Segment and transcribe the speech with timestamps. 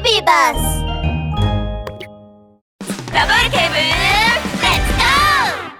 [0.00, 0.84] ビバス
[3.12, 4.46] ラブール警部レッ
[4.86, 5.02] ツゴ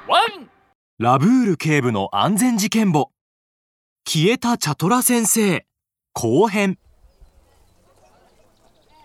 [0.07, 0.51] ーワン
[0.99, 3.13] ラブール警部の安全事件簿。
[4.05, 5.65] 消えたチャトラ先生
[6.15, 6.79] 後編。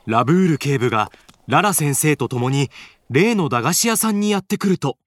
[0.07, 1.11] ラブール警部が
[1.47, 2.71] ララ先生と共に
[3.11, 4.97] 例の駄菓子屋さんにやってくると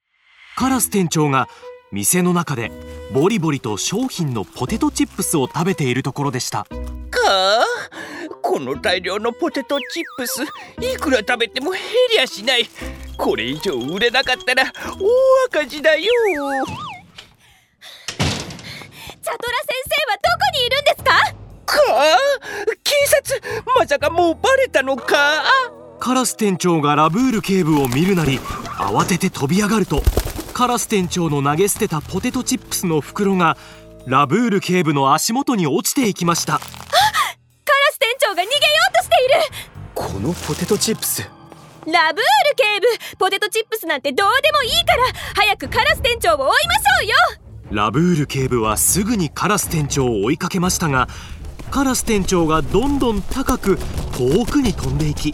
[0.55, 1.49] カラス店長が
[1.91, 2.71] 店の中で
[3.13, 6.65] ボリボリと商品のポテトチップスを食べているところでした。
[6.65, 6.69] か？
[7.29, 8.16] あ
[8.49, 10.45] この大量のポテトチップス
[10.81, 11.81] いくら食べても減
[12.15, 12.69] りゃしない。
[13.17, 14.69] これ以上売れなかったら大
[15.61, 16.05] 赤字だよ。
[16.05, 21.11] チャトラ先生はどこにいるんですか？
[21.67, 21.83] か？
[21.91, 22.17] あ
[22.85, 23.43] 警察
[23.77, 25.43] まさかもうバレたのか？
[25.99, 30.03] カラス店長がラブール警部を見るなり慌てて飛び上がると
[30.53, 33.57] カラス店長の投げ捨てたポテトチップスの袋が
[34.07, 36.61] ラブール警部の足元に落ちていきました
[40.27, 41.23] のポテトチップス。
[41.23, 41.33] ラ
[41.85, 42.23] ブール
[42.57, 45.03] 警部ポテトチップスなんてどうでもいいから
[45.37, 47.15] 早くカラス店長を追いましょうよ。
[47.71, 51.09] ラブール警部はすぐにカラス店長を追いかけましたが
[51.71, 53.79] カラス店長がどんどん高く
[54.17, 55.33] 遠くに飛んでいき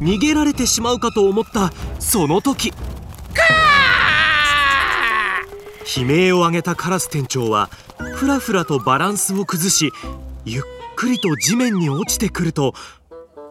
[0.00, 1.70] 逃げられてしまうかと思った
[2.00, 2.72] その時。
[5.98, 7.68] 悲鳴を上げたカラス店長は
[8.14, 9.92] ふらふらとバランスを崩し
[10.44, 10.62] ゆっ
[10.96, 12.74] くりと地面に落ちてくると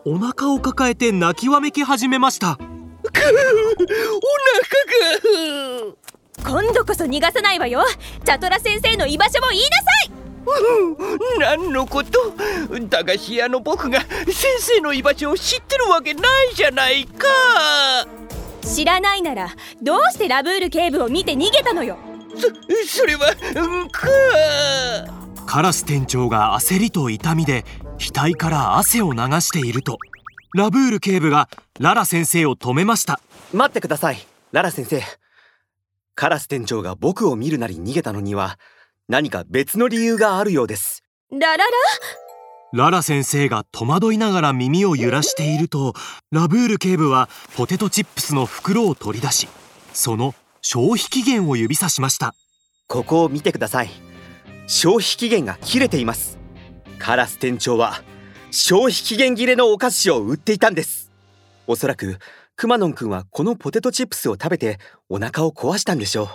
[0.07, 2.57] お腹を抱えて泣きわめき始めました。
[2.57, 2.63] くお
[6.43, 7.83] 腹が今度こそ逃がさないわよ。
[8.23, 10.11] チャトラ先生の居場所を言いなさい。
[10.45, 12.35] うん何のこと？
[12.87, 17.25] 駄菓子屋の僕が先生の居場所を知ってるわけないじゃないか。
[18.61, 19.49] 知らないなら
[19.81, 21.97] どうしてラブール警部を見て逃げたのよ。
[22.85, 24.07] そそれはうんか。
[25.47, 27.65] カラス店長が焦りと痛みで
[27.97, 29.97] 額から汗を流していると
[30.53, 33.19] ラブール警部がララ先生を止めました。
[33.53, 35.01] 待ってくださいララ先生。
[36.13, 38.57] カラス店長が僕を見るなり逃げたのには
[39.09, 41.03] 何か別の理由があるようです。
[41.31, 41.63] ラララ？
[42.73, 45.93] ララ先生が戸惑いながら耳を揺らしていると
[46.31, 49.47] ラブール警部はポテトチップスの袋を取り出し
[49.93, 52.33] その消費期限を指さしました。
[52.87, 53.89] ここを見てください。
[54.67, 56.37] 消費期限が切れています
[57.05, 58.01] カラス店長は
[58.49, 61.11] 消費期限切れのお菓子を売っていたんです。
[61.67, 62.17] おそらく
[62.55, 66.27] くまのんくんはこのポテトチップスを食べてお腹を壊したんでしょう。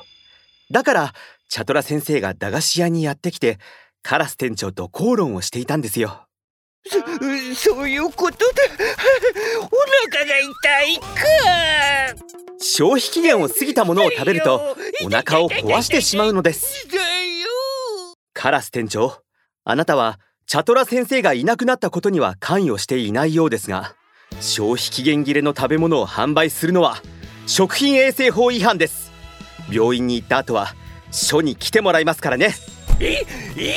[0.72, 1.12] だから
[1.48, 3.58] チャトラ先生が駄菓子屋にやってきて
[4.04, 6.28] カラス店長と口論をしていたんですよ。
[6.86, 8.62] そそういうことだ。
[9.58, 9.68] お
[10.12, 11.04] 腹が痛いか。
[12.60, 16.86] 消費期限を過ぎたものを食べるとお腹を壊してしまうのです。
[18.32, 19.16] カラス店長
[19.64, 20.20] あなたは
[20.50, 23.94] チャトラ先生がいなくなったことには関与していないようですが
[24.40, 26.96] 消費期限切れの食べ物を販売するのは
[27.46, 29.12] 食品衛生法違反です。
[29.70, 30.74] 病院に行った後は
[31.12, 32.52] 署に来てもらいますからね。
[32.98, 33.04] い
[33.62, 33.74] いや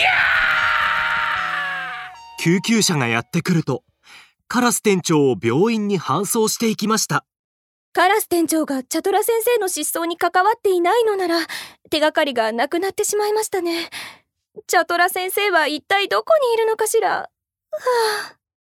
[2.39, 3.83] 救急車がやってくると
[4.47, 7.23] カラス店長を病院に搬送していきました。
[7.93, 11.37] カラス店長がチャトラ先生の失踪に関わっていないのなら
[11.91, 13.91] 手がかりがなくなってしまいましたね
[14.67, 17.09] チャトラ先生は一体どこにいるのかしら？
[17.09, 17.27] は
[17.71, 18.35] あ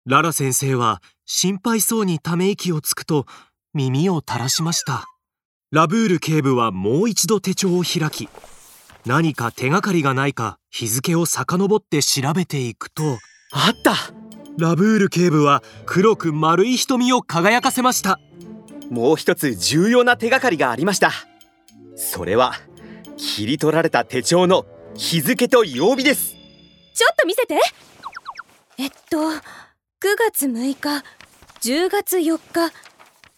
[0.06, 3.25] ララ先生は心配そうにため息をつくと
[3.73, 5.06] 耳を垂らしました。
[5.72, 8.29] ラブール警部はもう一度手帳を開き
[9.07, 13.17] 何か手がかりがないか日付を遡って調べていくと。
[13.51, 13.95] あった！
[14.59, 18.19] ラブール警部は黒く丸い瞳を輝かせました。
[18.91, 21.11] もう一つ重要な手がかりがありました。
[21.95, 22.53] それは
[23.17, 26.36] 切り取られた手帳の日付と曜日です。
[26.94, 27.59] ちょっと見せて。
[28.78, 29.40] えっと9
[30.30, 31.04] 月6日
[31.62, 32.72] 10月4日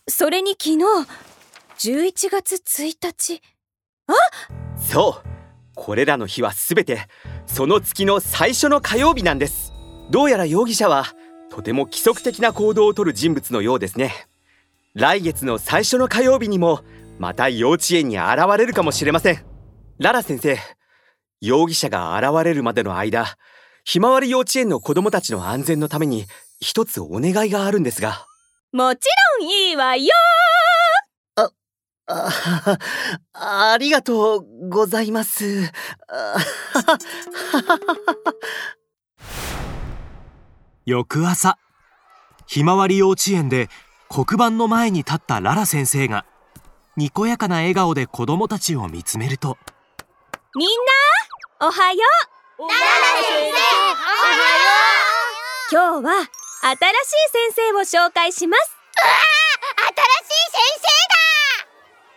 [0.08, 0.78] それに昨日
[1.78, 3.42] 11月1日。
[4.78, 5.28] そう。
[5.76, 7.08] これらの日はすべて
[7.46, 9.72] その月の最初の火曜日なんです。
[10.12, 11.06] どうやら容疑者は
[11.50, 14.14] とても規則的な行動をとる人物のようですね。
[14.94, 16.82] 来月の最初の火曜日にも
[17.18, 19.46] また幼稚園に現れるかもしれません。
[20.00, 20.58] ララ先生
[21.42, 23.38] 容疑者が現れるまでの間
[23.84, 26.26] ひまわり幼稚園の子供たちの安全のために
[26.60, 28.26] 一つお願いがあるんですが
[28.72, 29.08] もち
[29.40, 30.12] ろんいいわよ
[32.08, 32.30] あ、
[33.34, 35.72] ありがとうございます。
[36.08, 36.36] あ
[40.86, 41.58] 翌朝
[42.46, 43.70] ひまわり幼稚園で
[44.08, 46.28] 黒板の前に立ったララ先生が
[46.96, 49.58] にこやかな笑顔で子供たちを見つめると
[50.58, 52.00] みんなおはよ
[52.60, 52.64] う。
[55.70, 56.32] 今日は新しい
[57.52, 58.78] 先生を紹介します。
[58.96, 60.88] 新しい先生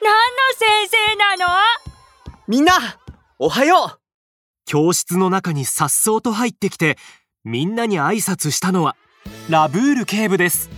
[0.05, 0.13] だ。
[0.13, 1.53] 何の先生なの？
[2.47, 2.75] みんな
[3.41, 3.99] おはよう。
[4.67, 6.97] 教室の中に颯爽と入ってきて
[7.43, 8.95] みんなに挨拶したのは
[9.51, 10.71] ラブール警部です。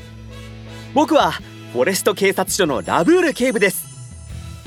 [0.95, 1.33] 僕は
[1.75, 3.85] フォレスト警察署のラブール警部です。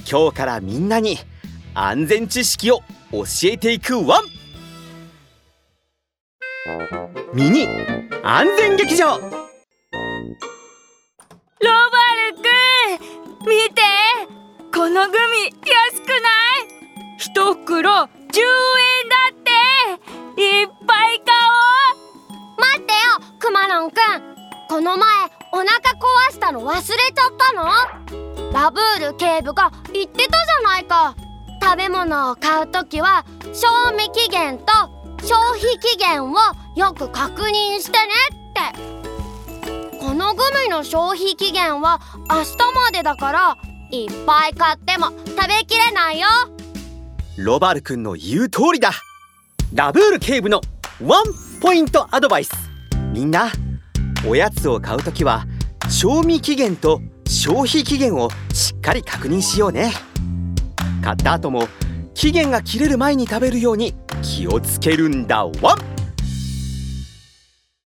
[0.08, 1.18] 今日からみんなに
[1.76, 4.24] 安全知識を教えていくワン。
[7.34, 7.68] ミニ
[8.24, 9.18] 安全劇場。
[9.18, 9.32] ロバ
[12.30, 13.82] ル君見て。
[14.72, 16.14] このグミ安くな
[16.62, 16.68] い？
[17.18, 18.10] 一袋10円だ
[19.32, 19.34] っ
[20.36, 20.42] て。
[20.42, 21.34] いっぱい買
[22.58, 23.00] 待ってよ
[23.40, 24.00] くまロンくん。
[24.70, 25.08] この前
[25.52, 27.66] お腹壊したの忘れちゃったの？
[28.52, 31.16] ラブール警部が言ってたじゃないか
[31.74, 34.66] 食べ物を買うときは賞味期限と
[35.24, 36.36] 消費期限を
[36.76, 39.60] よく確認してねっ
[39.90, 39.98] て。
[39.98, 42.00] このグミの消費期限は
[42.30, 43.58] 明日までだから
[43.90, 46.28] いっぱい買っても食べきれないよ。
[47.38, 48.92] ロバル君の言う通りだ。
[49.74, 50.62] ラブール警部の
[51.04, 51.24] ワン
[51.60, 52.52] ポイントアドバイス。
[53.14, 53.52] みんな
[54.28, 55.48] おやつを買うときは
[55.90, 59.92] 賞味期限と消費期限をしっかり確認しようね。
[61.04, 61.68] 買った後も
[62.14, 65.46] 期限が切れる前に食べるように気をつけるんだ。
[65.62, 65.93] ワン！